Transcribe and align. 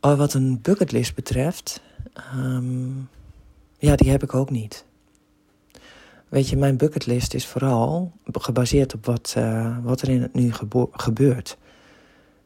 Oh, 0.00 0.18
wat 0.18 0.34
een 0.34 0.60
bucketlist 0.60 1.14
betreft, 1.14 1.80
ehm, 2.12 2.88
ja, 3.78 3.96
die 3.96 4.10
heb 4.10 4.22
ik 4.22 4.34
ook 4.34 4.50
niet. 4.50 4.84
Weet 6.28 6.48
je, 6.48 6.56
mijn 6.56 6.76
bucketlist 6.76 7.34
is 7.34 7.46
vooral 7.46 8.12
gebaseerd 8.32 8.94
op 8.94 9.06
wat, 9.06 9.34
uh, 9.38 9.76
wat 9.82 10.02
er 10.02 10.08
in 10.08 10.22
het 10.22 10.34
nu 10.34 10.52
gebeurt. 10.92 11.58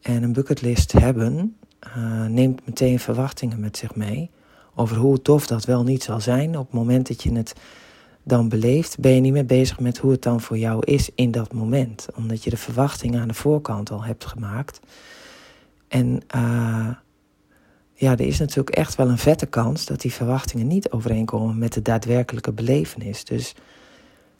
En 0.00 0.22
een 0.22 0.32
bucketlist 0.32 0.92
hebben 0.92 1.56
uh, 1.96 2.26
neemt 2.26 2.66
meteen 2.66 2.98
verwachtingen 2.98 3.60
met 3.60 3.76
zich 3.76 3.94
mee 3.94 4.30
over 4.74 4.96
hoe 4.96 5.22
tof 5.22 5.46
dat 5.46 5.64
wel 5.64 5.82
niet 5.82 6.02
zal 6.02 6.20
zijn. 6.20 6.58
Op 6.58 6.66
het 6.66 6.74
moment 6.74 7.08
dat 7.08 7.22
je 7.22 7.32
het 7.32 7.54
dan 8.22 8.48
beleeft, 8.48 8.98
ben 8.98 9.12
je 9.12 9.20
niet 9.20 9.32
meer 9.32 9.46
bezig 9.46 9.80
met 9.80 9.98
hoe 9.98 10.10
het 10.10 10.22
dan 10.22 10.40
voor 10.40 10.58
jou 10.58 10.84
is 10.84 11.10
in 11.14 11.30
dat 11.30 11.52
moment. 11.52 12.06
Omdat 12.14 12.44
je 12.44 12.50
de 12.50 12.56
verwachtingen 12.56 13.20
aan 13.20 13.28
de 13.28 13.34
voorkant 13.34 13.90
al 13.90 14.04
hebt 14.04 14.26
gemaakt. 14.26 14.80
En 15.88 16.22
uh, 16.36 16.88
ja, 17.98 18.12
er 18.12 18.26
is 18.26 18.38
natuurlijk 18.38 18.76
echt 18.76 18.94
wel 18.94 19.08
een 19.08 19.18
vette 19.18 19.46
kans 19.46 19.86
dat 19.86 20.00
die 20.00 20.12
verwachtingen 20.12 20.66
niet 20.66 20.90
overeenkomen 20.90 21.58
met 21.58 21.72
de 21.72 21.82
daadwerkelijke 21.82 22.52
belevenis. 22.52 23.24
Dus 23.24 23.54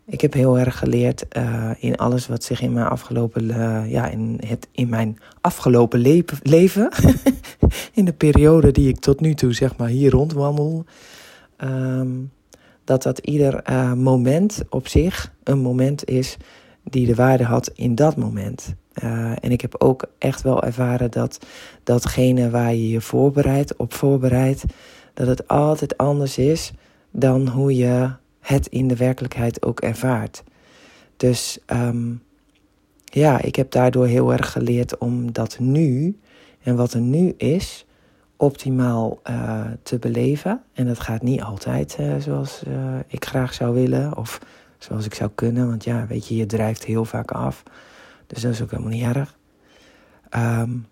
ik 0.07 0.21
heb 0.21 0.33
heel 0.33 0.59
erg 0.59 0.79
geleerd 0.79 1.25
uh, 1.37 1.71
in 1.79 1.97
alles 1.97 2.27
wat 2.27 2.45
zich 2.45 2.61
in 2.61 2.73
mijn 2.73 2.87
afgelopen, 2.87 3.47
ja, 3.89 4.09
in, 4.09 4.41
het, 4.47 4.69
in 4.73 4.89
mijn 4.89 5.19
afgelopen 5.41 5.99
le 5.99 6.25
leven, 6.43 6.93
in 7.93 8.05
de 8.05 8.13
periode 8.13 8.73
die 8.73 8.89
ik 8.89 9.01
tot 9.01 9.21
nu 9.21 9.35
toe 9.35 9.53
zeg 9.53 9.77
maar 9.77 9.89
hier 9.89 10.11
rondwandel, 10.11 10.85
um, 11.59 12.31
dat 12.85 13.03
dat 13.03 13.19
ieder 13.19 13.71
uh, 13.71 13.93
moment 13.93 14.63
op 14.69 14.89
zich 14.89 15.33
een 15.43 15.59
moment 15.59 16.09
is 16.09 16.37
die 16.91 17.07
de 17.07 17.15
waarde 17.15 17.45
had 17.45 17.71
in 17.75 17.95
dat 17.95 18.17
moment. 18.17 18.75
Uh, 19.05 19.31
en 19.31 19.51
ik 19.51 19.61
heb 19.61 19.75
ook 19.79 20.05
echt 20.19 20.43
wel 20.43 20.63
ervaren 20.63 21.11
dat 21.11 21.47
datgene 21.85 22.51
waar 22.51 22.75
je 22.75 22.89
je 22.89 23.01
voorbereidt, 23.01 23.77
op 23.77 23.93
voorbereidt, 23.93 24.65
dat 25.15 25.27
het 25.27 25.49
altijd 25.49 25.97
anders 25.97 26.39
is 26.39 26.73
dan 27.11 27.49
hoe 27.49 27.77
je 27.77 28.11
het 28.41 28.67
in 28.67 28.89
de 28.89 28.97
werkelijkheid 28.97 29.63
ook 29.63 29.81
ervaart. 29.81 30.45
Dus 31.17 31.59
um, 31.67 32.23
ja, 33.05 33.43
ik 33.43 33.57
heb 33.57 33.71
daardoor 33.71 34.07
heel 34.07 34.33
erg 34.33 34.53
geleerd 34.53 34.99
om 34.99 35.33
dat 35.33 35.59
nu 35.59 36.19
en 36.63 36.77
wat 36.77 36.93
er 36.93 37.01
nu 37.01 37.35
is 37.37 37.87
optimaal 38.37 39.21
uh, 39.31 39.65
te 39.83 39.99
beleven. 39.99 40.63
En 40.73 40.87
dat 40.87 41.01
gaat 41.01 41.23
niet 41.23 41.43
altijd 41.43 41.97
uh, 42.01 42.15
zoals 42.19 42.63
ik 43.07 43.25
graag 43.25 43.55
zou 43.55 43.75
willen 43.75 44.17
of 44.17 44.41
zoals 44.79 45.05
ik 45.05 45.15
zou 45.15 45.31
kunnen. 45.35 45.69
Want 45.69 45.85
ja, 45.85 46.07
weet 46.07 46.29
je, 46.29 46.37
je 46.37 46.47
drijft 46.47 46.85
heel 46.85 47.05
vaak 47.05 47.31
af. 47.31 47.63
Dus 48.27 48.43
dat 48.43 48.53
is 48.53 48.63
ook 48.63 48.71
helemaal 48.71 48.93
niet 48.93 49.17
erg. 49.17 49.37
Um, 50.37 50.87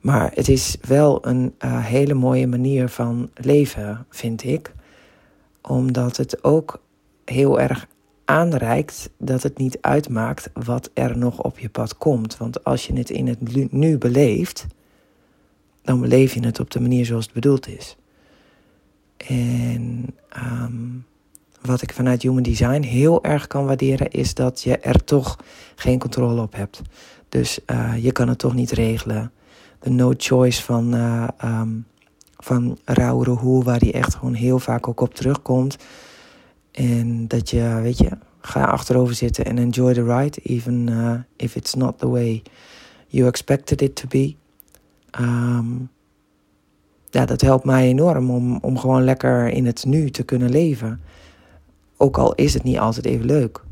maar 0.00 0.30
het 0.34 0.48
is 0.48 0.76
wel 0.80 1.26
een 1.26 1.54
hele 1.62 2.14
mooie 2.14 2.46
manier 2.46 2.88
van 2.88 3.30
leven, 3.34 4.06
vind 4.10 4.44
ik 4.44 4.72
omdat 5.66 6.16
het 6.16 6.44
ook 6.44 6.82
heel 7.24 7.60
erg 7.60 7.86
aanreikt 8.24 9.10
dat 9.18 9.42
het 9.42 9.58
niet 9.58 9.78
uitmaakt 9.80 10.50
wat 10.52 10.90
er 10.94 11.18
nog 11.18 11.42
op 11.42 11.58
je 11.58 11.68
pad 11.68 11.96
komt. 11.96 12.36
Want 12.36 12.64
als 12.64 12.86
je 12.86 12.92
het 12.92 13.10
in 13.10 13.26
het 13.26 13.72
nu 13.72 13.98
beleeft, 13.98 14.66
dan 15.82 16.00
beleef 16.00 16.34
je 16.34 16.44
het 16.44 16.60
op 16.60 16.70
de 16.70 16.80
manier 16.80 17.06
zoals 17.06 17.24
het 17.24 17.34
bedoeld 17.34 17.68
is. 17.68 17.96
En 19.16 20.06
um, 20.36 21.06
wat 21.66 21.82
ik 21.82 21.92
vanuit 21.92 22.22
Human 22.22 22.42
Design 22.42 22.82
heel 22.82 23.24
erg 23.24 23.46
kan 23.46 23.66
waarderen, 23.66 24.10
is 24.10 24.34
dat 24.34 24.62
je 24.62 24.78
er 24.78 25.04
toch 25.04 25.38
geen 25.74 25.98
controle 25.98 26.40
op 26.40 26.54
hebt. 26.54 26.82
Dus 27.28 27.58
uh, 27.66 27.92
je 28.04 28.12
kan 28.12 28.28
het 28.28 28.38
toch 28.38 28.54
niet 28.54 28.70
regelen. 28.70 29.32
De 29.78 29.90
no 29.90 30.12
choice 30.16 30.62
van 30.62 30.94
uh, 30.94 31.28
um, 31.44 31.86
van 32.36 32.78
waar 33.64 33.78
hij 33.78 33.92
echt 33.92 34.14
gewoon 34.14 34.34
heel 34.34 34.58
vaak 34.58 34.88
ook 34.88 35.00
op 35.00 35.14
terugkomt. 35.14 35.76
En 36.72 37.28
dat 37.28 37.50
je, 37.50 37.78
weet 37.82 37.98
je, 37.98 38.08
ga 38.40 38.64
achterover 38.64 39.14
zitten 39.14 39.44
en 39.44 39.58
enjoy 39.58 39.92
the 39.92 40.04
ride, 40.04 40.40
even 40.42 40.86
uh, 40.90 41.12
if 41.36 41.56
it's 41.56 41.74
not 41.74 41.98
the 41.98 42.08
way 42.08 42.42
you 43.06 43.28
expected 43.28 43.82
it 43.82 43.94
to 43.94 44.08
be. 44.08 44.34
Um, 45.20 45.88
ja, 47.10 47.24
dat 47.24 47.40
helpt 47.40 47.64
mij 47.64 47.86
enorm 47.86 48.30
om, 48.30 48.58
om 48.60 48.78
gewoon 48.78 49.04
lekker 49.04 49.48
in 49.48 49.66
het 49.66 49.84
nu 49.84 50.10
te 50.10 50.22
kunnen 50.22 50.50
leven. 50.50 51.00
Ook 51.96 52.18
al 52.18 52.34
is 52.34 52.54
het 52.54 52.62
niet 52.62 52.78
altijd 52.78 53.06
even 53.06 53.26
leuk. 53.26 53.64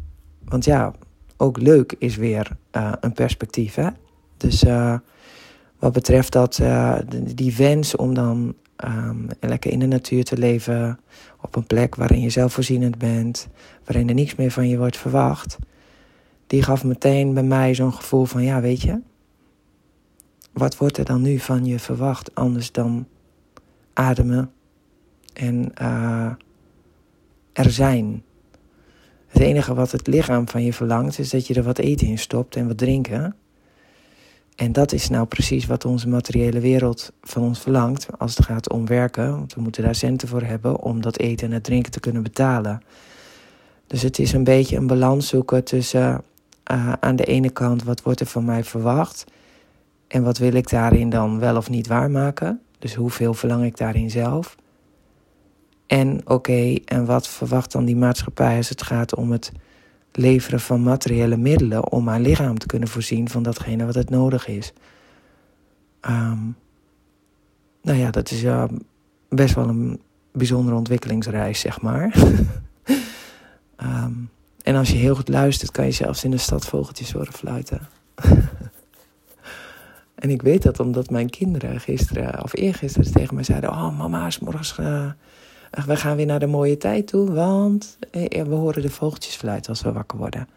Want 0.44 0.64
ja, 0.64 0.92
ook 1.36 1.58
leuk 1.58 1.94
is 1.98 2.16
weer 2.16 2.56
uh, 2.72 2.92
een 3.00 3.12
perspectief. 3.12 3.74
Hè? 3.74 3.88
Dus 4.36 4.64
uh, 4.64 4.98
wat 5.78 5.92
betreft 5.92 6.32
dat, 6.32 6.58
uh, 6.58 6.98
die 7.34 7.56
wens 7.56 7.96
om 7.96 8.14
dan 8.14 8.54
um, 8.84 9.26
lekker 9.40 9.70
in 9.70 9.78
de 9.78 9.86
natuur 9.86 10.24
te 10.24 10.38
leven, 10.38 11.00
op 11.40 11.56
een 11.56 11.66
plek 11.66 11.94
waarin 11.94 12.20
je 12.20 12.30
zelfvoorzienend 12.30 12.98
bent, 12.98 13.48
waarin 13.84 14.08
er 14.08 14.14
niks 14.14 14.34
meer 14.34 14.50
van 14.50 14.68
je 14.68 14.78
wordt 14.78 14.96
verwacht, 14.96 15.58
die 16.46 16.62
gaf 16.62 16.84
meteen 16.84 17.34
bij 17.34 17.42
mij 17.42 17.74
zo'n 17.74 17.92
gevoel 17.92 18.24
van, 18.24 18.42
ja, 18.42 18.60
weet 18.60 18.82
je, 18.82 19.00
wat 20.52 20.76
wordt 20.76 20.98
er 20.98 21.04
dan 21.04 21.22
nu 21.22 21.38
van 21.38 21.64
je 21.64 21.78
verwacht 21.78 22.34
anders 22.34 22.72
dan 22.72 23.06
ademen 23.92 24.50
en 25.32 25.72
er 27.54 27.70
zijn? 27.70 28.22
Het 29.26 29.42
enige 29.42 29.74
wat 29.74 29.92
het 29.92 30.06
lichaam 30.06 30.48
van 30.48 30.62
je 30.62 30.72
verlangt 30.72 31.18
is 31.18 31.30
dat 31.30 31.46
je 31.46 31.54
er 31.54 31.62
wat 31.62 31.78
eten 31.78 32.06
in 32.06 32.18
stopt 32.18 32.56
en 32.56 32.66
wat 32.66 32.78
drinken. 32.78 33.36
En 34.56 34.72
dat 34.72 34.92
is 34.92 35.08
nou 35.08 35.26
precies 35.26 35.66
wat 35.66 35.84
onze 35.84 36.08
materiële 36.08 36.60
wereld 36.60 37.12
van 37.22 37.42
ons 37.42 37.60
verlangt 37.60 38.06
als 38.18 38.36
het 38.36 38.46
gaat 38.46 38.70
om 38.70 38.86
werken. 38.86 39.30
Want 39.30 39.54
we 39.54 39.60
moeten 39.60 39.82
daar 39.82 39.94
centen 39.94 40.28
voor 40.28 40.42
hebben 40.42 40.80
om 40.80 41.00
dat 41.00 41.18
eten 41.18 41.46
en 41.46 41.52
het 41.52 41.64
drinken 41.64 41.92
te 41.92 42.00
kunnen 42.00 42.22
betalen. 42.22 42.82
Dus 43.86 44.02
het 44.02 44.18
is 44.18 44.32
een 44.32 44.44
beetje 44.44 44.76
een 44.76 44.86
balans 44.86 45.28
zoeken 45.28 45.64
tussen 45.64 46.22
uh, 46.72 46.92
aan 47.00 47.16
de 47.16 47.24
ene 47.24 47.50
kant 47.50 47.84
wat 47.84 48.02
wordt 48.02 48.20
er 48.20 48.26
van 48.26 48.44
mij 48.44 48.64
verwacht 48.64 49.24
en 50.08 50.22
wat 50.22 50.38
wil 50.38 50.54
ik 50.54 50.70
daarin 50.70 51.10
dan 51.10 51.38
wel 51.38 51.56
of 51.56 51.70
niet 51.70 51.86
waarmaken. 51.86 52.60
Dus 52.78 52.94
hoeveel 52.94 53.34
verlang 53.34 53.64
ik 53.64 53.76
daarin 53.76 54.10
zelf. 54.10 54.56
En 55.86 56.20
oké, 56.24 56.74
en 56.84 57.04
wat 57.04 57.28
verwacht 57.28 57.72
dan 57.72 57.84
die 57.84 57.96
maatschappij 57.96 58.56
als 58.56 58.68
het 58.68 58.82
gaat 58.82 59.14
om 59.14 59.32
het 59.32 59.52
leveren 60.12 60.60
van 60.60 60.82
materiële 60.82 61.36
middelen 61.36 61.92
om 61.92 62.08
haar 62.08 62.20
lichaam 62.20 62.58
te 62.58 62.66
kunnen 62.66 62.88
voorzien 62.88 63.28
van 63.28 63.42
datgene 63.42 63.84
wat 63.86 63.94
het 63.94 64.10
nodig 64.10 64.46
is. 64.46 64.72
Um, 66.08 66.56
nou 67.82 67.98
ja, 67.98 68.10
dat 68.10 68.30
is 68.30 68.42
uh, 68.42 68.64
best 69.28 69.54
wel 69.54 69.68
een 69.68 70.00
bijzondere 70.32 70.76
ontwikkelingsreis, 70.76 71.60
zeg 71.60 71.80
maar. 71.80 72.16
um, 73.76 74.30
en 74.62 74.76
als 74.76 74.88
je 74.88 74.96
heel 74.96 75.14
goed 75.14 75.28
luistert, 75.28 75.70
kan 75.70 75.84
je 75.84 75.90
zelfs 75.90 76.24
in 76.24 76.30
de 76.30 76.38
stad 76.38 76.66
vogeltjes 76.66 77.12
horen 77.12 77.32
fluiten. 77.32 77.80
en 80.14 80.30
ik 80.30 80.42
weet 80.42 80.62
dat 80.62 80.80
omdat 80.80 81.10
mijn 81.10 81.30
kinderen 81.30 81.80
gisteren 81.80 82.42
of 82.42 82.54
eergisteren 82.56 83.12
tegen 83.12 83.34
mij 83.34 83.44
zeiden: 83.44 83.70
Oh, 83.70 83.98
mama 83.98 84.26
is 84.26 84.38
morgens. 84.38 84.76
Uh, 84.80 85.10
we 85.86 85.96
gaan 85.96 86.16
weer 86.16 86.26
naar 86.26 86.38
de 86.38 86.46
mooie 86.46 86.76
tijd 86.76 87.06
toe, 87.06 87.32
want 87.32 87.98
eh, 88.10 88.42
we 88.42 88.54
horen 88.54 88.82
de 88.82 88.90
vogeltjes 88.90 89.36
fluiten 89.36 89.70
als 89.70 89.82
we 89.82 89.92
wakker 89.92 90.18
worden. 90.18 90.48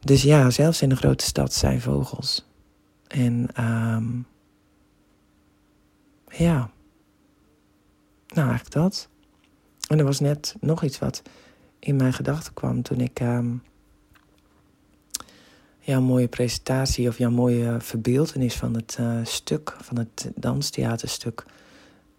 Dus 0.00 0.22
ja, 0.22 0.50
zelfs 0.50 0.82
in 0.82 0.90
een 0.90 0.96
grote 0.96 1.24
stad 1.24 1.52
zijn 1.52 1.80
vogels. 1.80 2.46
En 3.06 3.48
um, 3.60 4.26
ja, 6.28 6.70
nou 8.28 8.48
eigenlijk 8.48 8.70
dat. 8.70 9.08
En 9.88 9.98
er 9.98 10.04
was 10.04 10.20
net 10.20 10.56
nog 10.60 10.84
iets 10.84 10.98
wat 10.98 11.22
in 11.78 11.96
mijn 11.96 12.12
gedachten 12.12 12.54
kwam 12.54 12.82
toen 12.82 13.00
ik 13.00 13.20
um, 13.20 13.62
jouw 15.78 16.00
mooie 16.00 16.28
presentatie 16.28 17.08
of 17.08 17.18
jouw 17.18 17.30
mooie 17.30 17.76
verbeeldenis 17.80 18.54
van 18.54 18.74
het 18.74 18.96
uh, 19.00 19.18
stuk, 19.22 19.76
van 19.80 19.98
het 19.98 20.30
danstheaterstuk 20.34 21.44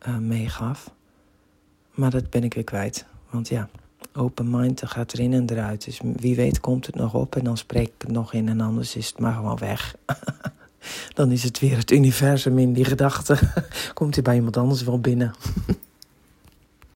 uh, 0.07 0.17
meegaf. 0.17 0.93
Maar 1.93 2.09
dat 2.09 2.29
ben 2.29 2.43
ik 2.43 2.53
weer 2.53 2.63
kwijt. 2.63 3.05
Want 3.29 3.47
ja, 3.47 3.69
open 4.13 4.49
mind 4.49 4.81
gaat 4.85 5.13
erin 5.13 5.33
en 5.33 5.49
eruit. 5.49 5.85
Dus 5.85 5.99
wie 6.15 6.35
weet 6.35 6.59
komt 6.59 6.85
het 6.85 6.95
nog 6.95 7.13
op 7.13 7.35
en 7.35 7.43
dan 7.43 7.57
spreek 7.57 7.87
ik 7.87 8.01
het 8.01 8.11
nog 8.11 8.33
in 8.33 8.49
en 8.49 8.61
anders 8.61 8.95
is 8.95 9.07
het 9.07 9.19
maar 9.19 9.33
gewoon 9.33 9.57
weg. 9.57 9.95
dan 11.13 11.31
is 11.31 11.43
het 11.43 11.59
weer 11.59 11.77
het 11.77 11.91
universum 11.91 12.59
in 12.59 12.73
die 12.73 12.85
gedachte. 12.85 13.39
komt 13.93 14.13
hij 14.13 14.23
bij 14.23 14.35
iemand 14.35 14.57
anders 14.57 14.83
wel 14.83 14.99
binnen. 14.99 15.33